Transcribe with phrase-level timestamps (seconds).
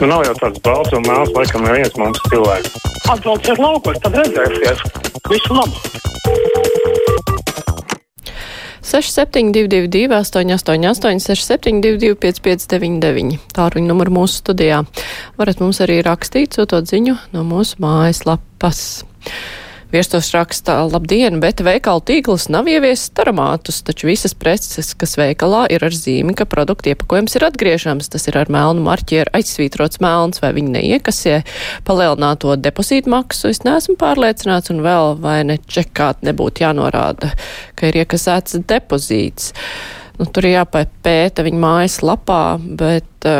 [0.00, 2.74] Nu, nav jau tāds balts un melns, laikam, neviens mums cilvēks.
[3.12, 4.82] Atbrauciet laukos, tad redzēsiet.
[5.30, 5.78] Visu labu!
[8.84, 14.82] 6722, 888, 672, 559, tā ruņa numura mūsu studijā.
[15.40, 18.82] Varat mums arī rakstīt, sūtot ziņu no mūsu mājaslapas.
[19.94, 25.84] Viestos rakstā, labdien, bet veikalu tīkls nav ieviesis taramātus, taču visas preces, kas veikalā ir
[25.86, 28.10] ar zīmi, ka produktu iepakojums ir atgriežams.
[28.10, 31.36] Tas ir ar melnu marķieru aizsvītrots melns, vai viņi neiekasē
[31.86, 33.52] palielināto depozītu maksu.
[33.54, 37.30] Es neesmu pārliecināts un vēl vai ne čekāt nebūtu jānorāda,
[37.78, 39.54] ka ir iekasēts depozīts.
[40.18, 43.30] Nu, tur ir jāpēta viņa mājas lapā, bet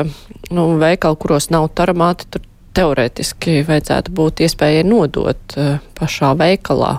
[0.55, 6.97] nu, veikali, kuros nav taramāti, tur teorētiski vajadzētu būt iespējai nodot uh, pašā veikalā.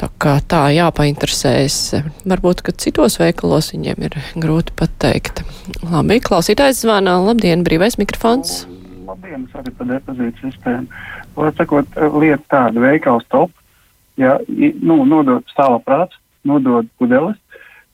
[0.00, 1.78] Tā kā tā jāpainteresējas.
[2.26, 5.44] Varbūt, ka citos veikalos viņiem ir grūti pateikt.
[5.86, 7.14] Labi, klausītājs zvana.
[7.22, 8.64] Labdien, brīvais mikrofons.
[9.06, 11.04] Labdien, es arī par depozītu sistēmu.
[11.38, 13.54] Var sakot, lieta tāda veikals top,
[14.20, 17.38] ja, nu, nodot stāva prāts, nodot pudeles,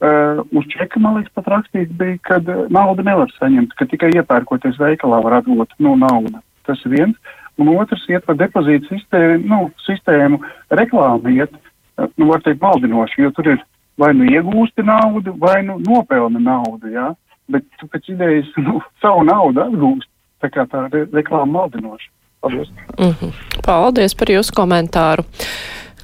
[0.01, 4.09] Uh, uz čeka, man liekas, pat rakstīts bija, ka uh, naudu nevar saņemt, ka tikai
[4.17, 6.41] iepērkoties veikalā var atgūt nu, naudu.
[6.65, 7.19] Tas viens.
[7.61, 10.39] Un otrs iet par depozītu sistēmu, nu, sistēmu
[10.81, 13.61] reklāmu iet, uh, nu, var teikt, maldinoši, jo tur ir
[14.01, 17.11] vai nu iegūsti naudu, vai nu nopelni naudu, jā.
[17.53, 20.09] Bet tu pēc idejas, nu, savu naudu atgūst.
[20.41, 22.09] Tā kā tā re reklāma maldinoša.
[22.41, 22.73] Paldies.
[22.97, 23.33] Mm -hmm.
[23.67, 25.29] Paldies par jūsu komentāru.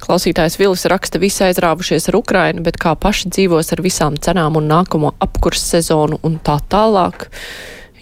[0.03, 4.69] Klausītājs Vilis raksta, visi aizrāvušies ar Ukrainu, bet kā paši dzīvos ar visām cenām un
[4.69, 7.27] nākamo apkurs sezonu un tā tālāk.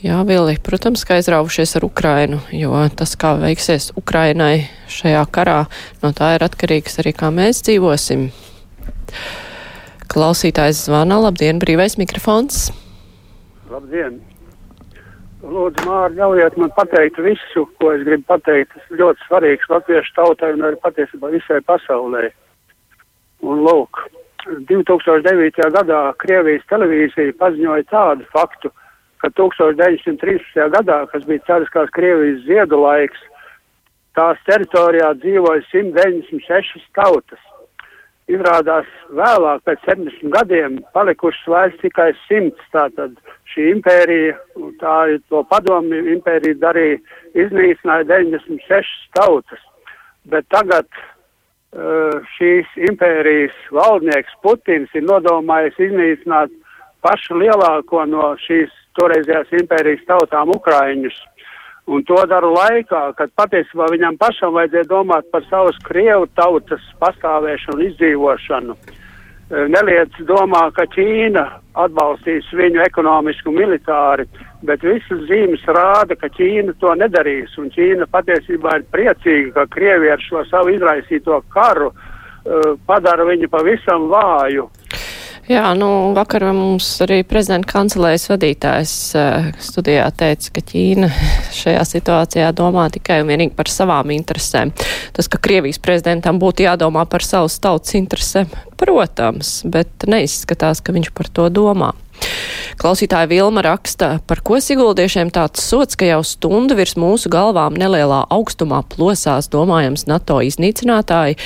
[0.06, 5.64] Jā, Vili, protams, ka aizrāvušies ar Ukrainu, jo tas, kā veiksies Ukrainai šajā karā,
[6.04, 8.28] no tā ir atkarīgs arī, kā mēs dzīvosim.
[10.12, 12.70] Klausītājs zvana, labdien, brīvais mikrofons.
[13.72, 14.22] Labdien!
[15.46, 18.72] Lūdzu, Mārķis, ļaujiet man pateikt visu, ko es gribu pateikt.
[18.74, 22.32] Tas ir ļoti svarīgs latviešu tautai un arī patiesībā visai pasaulē.
[23.46, 24.00] Un lūk,
[24.72, 25.70] 2009.
[25.76, 28.72] gadā Krievijas televīzija paziņoja tādu faktu,
[29.22, 30.70] ka 1913.
[30.74, 33.22] gadā, kas bija cariskās Krievijas ziedu laiks,
[34.18, 37.42] tās teritorijā dzīvoja 196 tautas.
[38.26, 42.64] Izrādās vēlāk, pēc 70 gadiem, palikušas vairs tikai 100.
[42.74, 43.20] Tātad
[43.54, 44.34] šī impērija,
[44.82, 46.98] tā ir to padomi impērija darīja,
[47.38, 49.62] iznīcināja 96 tautas.
[50.26, 56.58] Bet tagad uh, šīs impērijas valdnieks Putins ir nodomājis iznīcināt
[57.06, 61.22] pašu lielāko no šīs toreizējās impērijas tautām Ukraiņus.
[61.86, 67.84] Un to daru laikā, kad patiesībā viņam pašam vajadzēja domāt par savas Krievu tautas pastāvēšanu,
[67.92, 68.74] izdzīvošanu.
[68.74, 71.44] E, neliec domā, ka Ķīna
[71.78, 74.26] atbalstīs viņu ekonomiski un militāri,
[74.66, 77.54] bet visas zīmes rāda, ka Ķīna to nedarīs.
[77.62, 83.52] Un Ķīna patiesībā ir priecīga, ka Krievija ar šo savu izraisīto karu uh, padara viņu
[83.54, 84.72] pavisam vāju.
[85.46, 91.10] Jā, nu, vakar mums arī prezidenta kancelējas vadītājs uh, studijā teica, ka Ķīna
[91.60, 94.74] šajā situācijā domā tikai un vienīgi par savām interesēm.
[95.14, 98.50] Tas, ka Krievijas prezidentam būtu jādomā par savas tautas interesēm,
[98.82, 101.94] protams, bet neizskatās, ka viņš par to domā.
[102.82, 108.24] Klausītāja Vilma raksta, par ko siguldiešiem tāds sots, ka jau stundu virs mūsu galvām nelielā
[108.34, 111.38] augstumā plosās domājams NATO iznīcinātāji.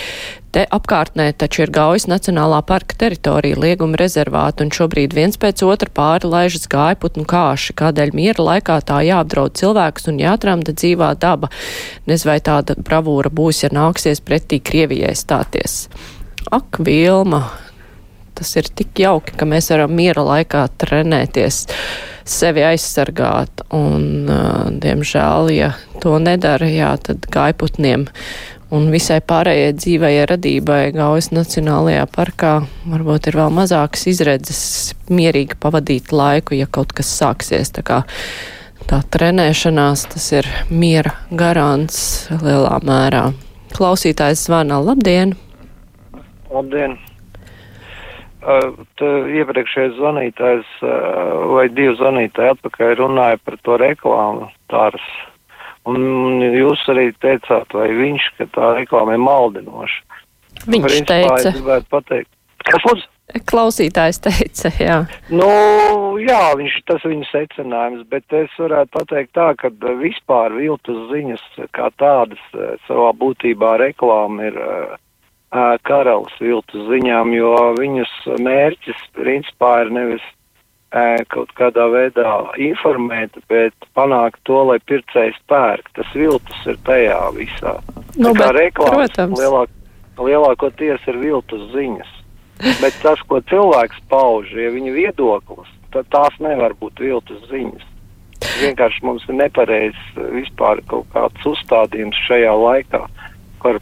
[0.50, 5.92] Te apkārtnē taču ir Gaujas Nacionālā parka teritorija, lieguma rezervāta, un šobrīd viens pēc otra
[5.94, 11.52] pāri laižas gājputnu kāši, kādēļ miera laikā tā jāapdraud cilvēkus un jātramda dzīvā daba.
[12.10, 15.84] Nez vai tāda bravūra būs, ja nāksies pretī Krievijai stāties.
[16.50, 17.46] Ak, Vilma,
[18.40, 21.58] Tas ir tik jauki, ka mēs varam miera laikā trenēties,
[22.24, 23.66] sevi aizsargāt.
[23.76, 24.30] Un,
[24.80, 28.08] diemžēl, ja to nedara, jā, tad gaiputniem
[28.76, 32.54] un visai pārējai dzīvējai radībai Gaujas Nacionālajā parkā
[32.90, 34.62] varbūt ir vēl mazākas izredzes
[35.10, 37.74] mierīgi pavadīt laiku, ja kaut kas sāksies.
[37.76, 38.02] Tā kā
[38.90, 42.00] tā trenēšanās, tas ir miera garants
[42.32, 43.30] lielā mērā.
[43.76, 45.36] Klausītājs zvana, labdien!
[46.50, 46.98] Labdien!
[48.50, 50.70] iepriekšējais zvanītājs
[51.54, 55.04] vai divi zvanītāji atpakaļ runāja par to reklāmu tārs.
[55.88, 60.20] Un jūs arī teicāt, vai viņš, ka tā reklāma ir maldinoša.
[60.66, 61.40] Viņš Principā, teica.
[61.40, 62.32] Es gribētu pateikt.
[62.68, 63.08] Kas lūdzu?
[63.50, 64.96] Klausītājs teica, jā.
[65.30, 65.50] Nu,
[66.18, 69.70] jā, viņš, tas viņa secinājums, bet es varētu pateikt tā, ka
[70.02, 71.44] vispār viltus ziņas
[71.78, 72.42] kā tādas
[72.88, 74.98] savā būtībā reklāma ir uh,
[75.86, 80.26] karalas viltu ziņām, jo viņas mērķis principā ir nevis
[81.30, 85.92] kaut kādā veidā informēt, bet panākt to, lai pircējs pērk.
[85.98, 87.76] Tas viltus ir tajā visā.
[88.16, 89.38] Nu, bet, reklāmas protams.
[89.40, 89.76] lielāk,
[90.18, 92.16] lielākoties ir viltus ziņas.
[92.82, 97.86] Bet tas, ko cilvēks pauž, ja viņa viedoklis, tad tās nevar būt viltus ziņas.
[98.60, 103.06] Vienkārši mums ir nepareizs vispār kaut kāds uzstādījums šajā laikā,
[103.64, 103.80] par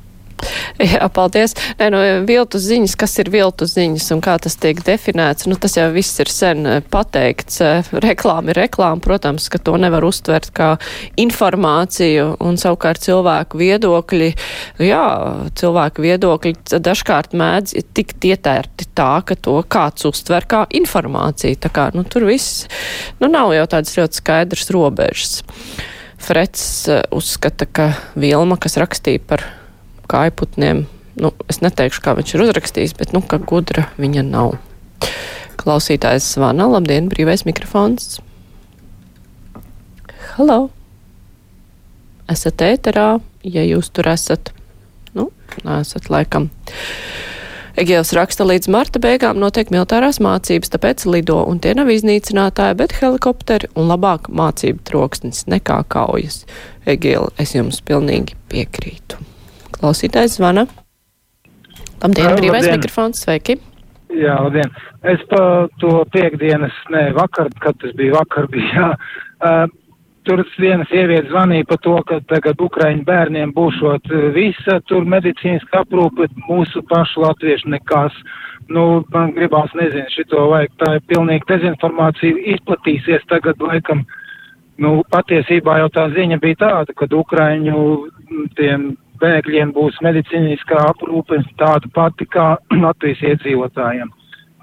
[0.94, 1.56] Jā, paldies.
[1.80, 5.78] Nē, nu, viltus ziņas, kas ir viltus ziņas un kā tas tiek definēts, nu, tas
[5.78, 7.60] jau viss ir sen eh, pateikts.
[7.66, 10.70] Eh, Reklāma ir reklāma, protams, ka to nevar uztvert kā
[11.18, 14.30] informāciju un savukārt cilvēku viedokļi,
[14.86, 15.04] jā,
[15.58, 21.58] cilvēku viedokļi dažkārt mēdz tikt ietērti tā, ka to kāds uztver kā informāciju.
[21.66, 22.68] Tā kā, nu, tur viss,
[23.22, 25.40] nu, nav jau tādas ļoti skaidrs robežas.
[26.22, 29.50] Freds eh, uzskata, ka Vilma, kas rakstīja par
[30.12, 30.86] kājputniem.
[31.18, 34.58] Nu, es neteikšu, kā viņš ir uzrakstījis, bet nu, ka gudra viņa nav.
[35.58, 36.68] Klausītājs zvana.
[36.70, 38.20] Labdien, brīvais mikrofons.
[40.36, 40.68] Halo!
[42.30, 43.18] Esat ēterā,
[43.48, 44.52] ja jūs tur esat.
[45.18, 45.32] Nu,
[45.64, 46.52] nesat laikam.
[47.78, 52.96] Egēls raksta, līdz marta beigām notiek militārās mācības, tāpēc lido, un tie nav iznīcinātāji, bet
[52.98, 56.42] helikopteri un labāk mācību troksnis nekā kaujas.
[56.90, 59.22] Egēl, es jums pilnīgi piekrītu.
[59.78, 60.66] Klausītājs zvana.
[62.02, 63.58] Labdien, brīvais mikrofons, sveiki!
[64.18, 64.72] Jā, labdien.
[65.06, 65.42] Es pa
[65.82, 68.90] to piekdienas, ne, vakar, kad tas bija vakar, bija, jā,
[69.46, 69.78] uh,
[70.28, 76.28] tur viena sieviete zvanīja par to, ka tagad Ukraiņu bērniem būšot visa tur medicīniska aprūpe,
[76.50, 78.16] mūsu pašu latviešu nekas.
[78.68, 84.04] Nu, man gribās, nezinu, šito vajag, tā ir pilnīgi dezinformācija izplatīsies tagad laikam.
[84.78, 87.78] Nu, patiesībā jau tā ziņa bija tāda, ka Ukraiņu
[88.60, 88.92] tiem
[89.22, 92.56] bēgļiem būs medicīniskā aprūpe tāda pati kā
[92.86, 94.14] Latvijas iedzīvotājiem.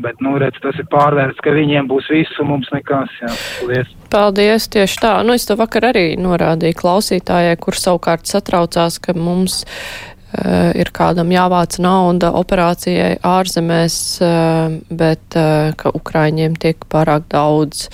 [0.02, 3.12] Bet, nu, redz, tas ir pārvērts, ka viņiem būs viss un mums nekas.
[3.20, 3.30] Jā,
[3.60, 3.92] paldies.
[4.10, 5.12] Paldies, tieši tā.
[5.22, 11.30] Nu, es to vakar arī norādīju klausītājai, kur savukārt satraucās, ka mums uh, ir kādam
[11.30, 17.86] jāvāc nauda operācijai ārzemēs, uh, bet uh, ka Ukraiņiem tiek pārāk daudz.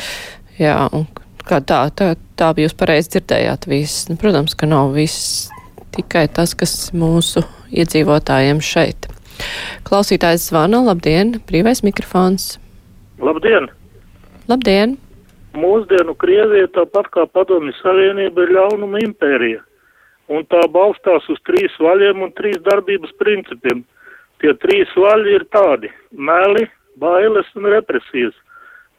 [0.57, 1.05] Jā, un
[1.45, 4.09] kā tā, tā, tā jūs pareizi dzirdējāt viss.
[4.09, 5.50] Nu, protams, ka nav viss
[5.97, 9.09] tikai tas, kas mūsu iedzīvotājiem šeit.
[9.87, 12.59] Klausītājs zvana, labdien, brīvais mikrofons.
[13.21, 13.71] Labdien!
[14.51, 14.97] Labdien!
[15.57, 19.65] Mūsdienu Krievija, tāpat kā Padomju Savienība, ir ļaunuma impērija,
[20.31, 23.83] un tā balstās uz trīs vaļiem un trīs darbības principiem.
[24.41, 25.91] Tie trīs vaļi ir tādi-
[26.31, 28.37] meli, bailes un represijas,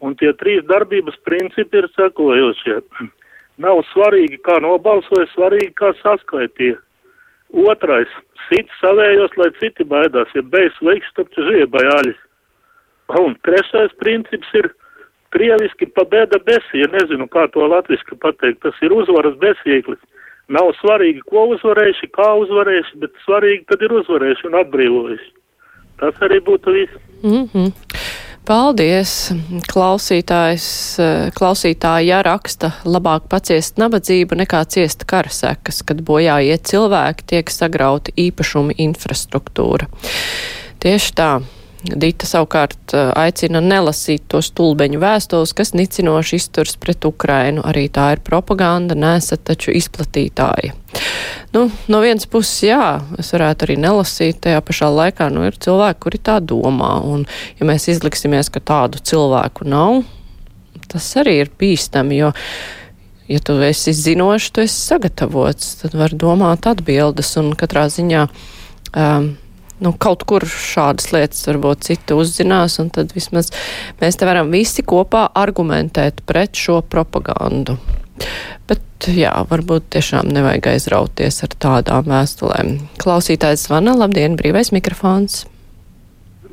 [0.01, 2.81] un tie trīs darbības principi ir sekojošie.
[3.61, 6.79] Nav svarīgi, kā nobalsoja, svarīgi, kā saskaitīja.
[7.51, 8.11] Otrais-
[8.47, 12.15] sit savējos, lai citi baidās, ja beigas veiks, tad žiebajāļi.
[13.19, 14.71] Un trešais princips ir
[15.35, 19.99] krieviski pabēda besija, nezinu, kā to latviski pateikt, tas ir uzvaras besīklis.
[20.51, 25.29] Nav svarīgi, ko uzvarējuši, kā uzvarējuši, bet svarīgi, kad ir uzvarējuši un atbrīvojuši.
[26.01, 27.01] Tas arī būtu viss.
[27.23, 28.00] Mm -hmm.
[28.41, 29.29] Paldies!
[29.69, 30.67] Klausītājs,
[30.99, 38.15] eh, klausītāja raksta, labāk paciest nabadzību nekā ciest karasekas, kad bojā iet cilvēki, tiek sagrauti
[38.17, 39.85] īpašumi infrastruktūra.
[40.81, 41.31] Tieši tā.
[41.81, 47.63] Dita savukārt eh, aicina nelasīt to stulbeņu vēstules, kas nicinoši izturs pret Ukrainu.
[47.65, 50.75] Arī tā ir propaganda, nesat taču izplatītāji.
[51.55, 56.00] Nu, no vienas puses, jā, es varētu arī nelasīt, tajā pašā laikā, nu, ir cilvēki,
[56.05, 57.25] kuri tā domā, un
[57.59, 60.03] ja mēs izliksimies, ka tādu cilvēku nav,
[60.91, 62.31] tas arī ir bīstami, jo,
[63.31, 68.27] ja tu esi zinošs, tu esi sagatavots, tad var domāt atbildes, un katrā ziņā,
[68.91, 69.31] um,
[69.81, 73.51] nu, kaut kur šādas lietas varbūt citi uzzinās, un tad vismaz
[74.01, 77.77] mēs te varam visi kopā argumentēt pret šo propagandu.
[78.69, 82.75] Bet, jā, varbūt tiešām nevajag aizrauties ar tādām vēstulēm.
[83.01, 85.45] Klausītājs zvana, labdien, brīvais mikrofons.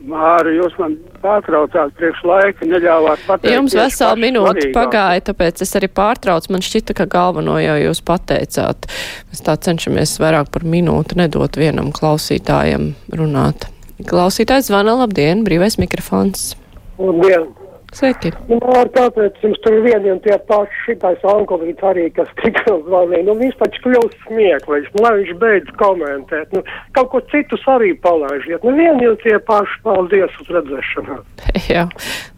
[0.08, 3.52] Māri, jūs man pārtraucāt priekš laika, neļāvāt pateikt.
[3.52, 6.52] Jums vesela minūte pagāja, tāpēc es arī pārtraucu.
[6.54, 8.88] Man šķita, ka galveno jau jūs pateicāt.
[9.28, 13.68] Mēs tā cenšamies vairāk par minūti nedot vienam klausītājam runāt.
[14.08, 16.54] Klausītājs zvana, labdien, brīvais mikrofons.
[16.98, 17.67] Labdien!
[17.98, 18.30] Sveiki!
[18.46, 23.24] Nu, ar kāpēc jums tur vieni un tie paši šitais alkoholīts arī, kas tikko zvanīja,
[23.26, 26.62] nu viņš taču kļūst smieklīgs, nu lai viņš beidz komentēt, nu
[26.94, 31.18] kaut ko citus arī palaižiet, nu vieni un tie paši, paldies uz redzēšanu.
[31.72, 31.88] Jā,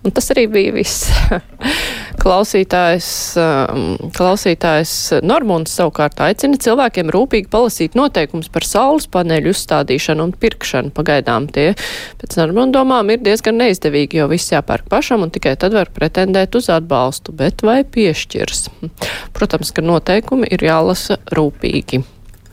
[0.01, 1.11] un tas arī bija viss.
[2.25, 3.85] Klausītājs, um,
[4.17, 10.93] klausītājs Normunds savukārt aicina cilvēkiem rūpīgi palasīt noteikums par saules paneļu uzstādīšanu un pirkšanu.
[10.97, 11.71] Pagaidām tie
[12.21, 15.89] pēc Normunda domām ir diezgan neizdevīgi, jo viss jāpērk pašam un tikai tikai tad var
[15.91, 18.71] pretendēt uz atbalstu, bet vai piešķirs?
[19.35, 22.05] Protams, ka noteikumi ir jālasa rūpīgi.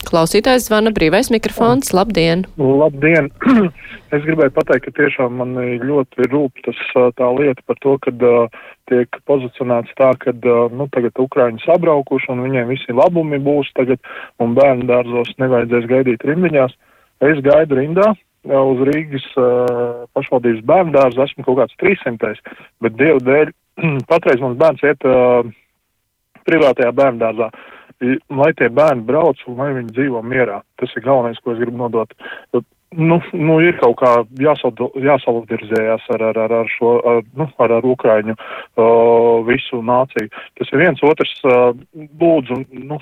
[0.08, 1.92] Klausītājs zvana brīvais mikrofons.
[1.92, 2.46] Labdien!
[2.58, 3.30] Labdien!
[4.08, 5.50] Es gribēju pateikt, ka tiešām man
[5.84, 6.78] ļoti rūp tas
[7.18, 8.46] tā lieta par to, ka uh,
[8.88, 14.00] tiek pozicionēts tā, ka uh, nu, tagad Ukraiņi sabraukuši un viņiem visi labumi būs tagad
[14.40, 16.72] un bērnu dārzos nevajadzēs gaidīt rindiņās.
[17.28, 18.14] Es gaidu rindā,
[18.46, 22.36] uz Rīgas uh, pašvaldības bērnu dārzu esmu kaut kāds 300,
[22.84, 23.52] bet Dievu dēļ
[24.10, 25.42] patreiz mums bērns iet uh,
[26.48, 27.50] privātajā bērnu dārzā.
[28.30, 30.60] Lai tie bērni brauc un lai viņi dzīvo mierā.
[30.78, 32.14] Tas ir galvenais, ko es gribu nodot.
[32.96, 37.84] Nu, nu, ir kaut kā jāsolidarizējās ar, ar, ar, ar šo, ar, nu, ar, ar
[37.84, 40.30] Ukraiņu uh, visu nāciju.
[40.56, 42.96] Tas ir viens otrs, uh, lūdzu, nu,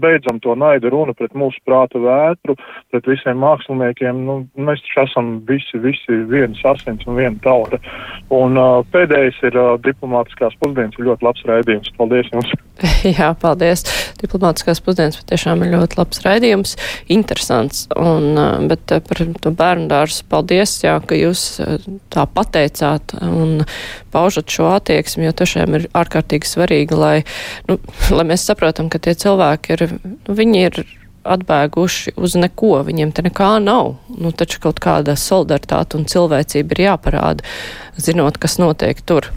[0.00, 2.56] beidzam to naidu runu pret mūsu prāta vētru,
[2.88, 4.22] pret visiem māksliniekiem.
[4.24, 7.82] Nu, mēs taču esam visi, visi viens asins un viena tauta.
[8.32, 11.92] Un uh, pēdējais ir uh, diplomātiskās pusdienas, ir ļoti labs raidījums.
[12.00, 12.56] Paldies jums!
[13.18, 13.84] Jā, paldies!
[14.22, 16.76] Diplomātiskās pusdienas patiešām ir ļoti labs raidījums,
[17.12, 17.84] interesants.
[17.98, 20.24] Un, uh, bet par par to bērnu dārzu.
[20.30, 23.64] Paldies, jā, ka jūs eh, tā pateicāt un
[24.14, 27.16] paužat šo attieksmi, jo tiešām ir ārkārtīgi svarīgi, lai,
[27.68, 27.78] nu,
[28.14, 30.82] lai mēs saprotam, ka tie cilvēki ir, nu, viņi ir
[31.28, 33.96] atbēguši uz neko, viņiem te nekā nav.
[34.14, 37.44] Nu, taču kaut kāda solidaritāte un cilvēcība ir jāparāda,
[38.00, 39.28] zinot, kas notiek tur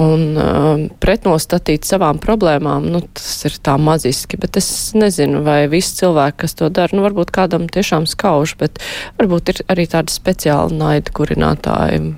[0.00, 5.98] un uh, pretnostatīt savām problēmām, nu, tas ir tā maziski, bet es nezinu, vai visi
[6.00, 8.80] cilvēki, kas to dara, nu, varbūt kādam tiešām skauž, bet
[9.20, 12.14] varbūt ir arī tādi speciāli naida kurinātāji,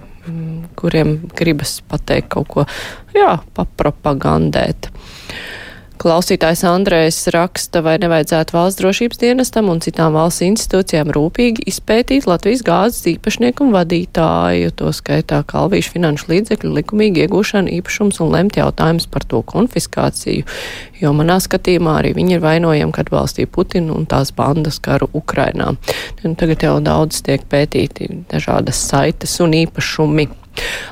[0.79, 2.67] kuriem gribas pateikt kaut ko,
[3.17, 4.91] jā, papropagandēt.
[5.95, 12.65] Klausītājs Andrēs raksta, vai nevajadzētu valsts drošības dienestam un citām valsts institūcijām rūpīgi izpētīt Latvijas
[12.67, 19.07] gāzes īpašnieku un vadītāju, to skaitā kalvīšu finanšu līdzekļu likumīgi iegūšanu īpašums un lemt jautājums
[19.07, 20.45] par to konfiskāciju,
[21.01, 25.77] jo manā skatījumā arī viņi ir vainojami, ka atbalstīja Putinu un tās bandas karu Ukrainā.
[26.27, 30.33] Un tagad jau daudz tiek pētīti dažādas saites un īpašumi.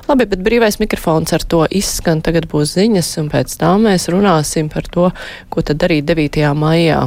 [0.08, 2.22] Labi, bet brīvais mikrofons ar to izskan.
[2.24, 5.10] Tagad būs ziņas, un pēc tam mēs runāsim par to,
[5.52, 6.44] ko tad darīt 9.
[6.58, 7.00] maijā,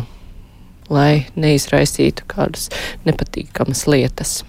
[0.89, 2.69] lai neizraisītu kādas
[3.07, 4.41] nepatīkamas lietas.